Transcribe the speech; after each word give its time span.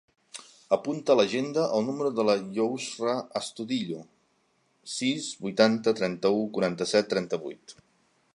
Apunta 0.75 1.11
a 1.13 1.15
l'agenda 1.17 1.65
el 1.79 1.85
número 1.89 2.11
de 2.19 2.25
la 2.29 2.35
Yousra 2.55 3.13
Astudillo: 3.41 4.01
sis, 4.97 5.29
vuitanta, 5.45 5.97
trenta-u, 6.01 6.45
quaranta-set, 6.59 7.13
trenta-vuit. 7.15 7.81